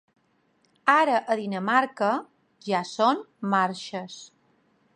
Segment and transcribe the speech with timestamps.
[0.93, 2.09] Ara a Dinamarca,
[2.69, 3.21] ja són
[3.55, 4.17] marxes.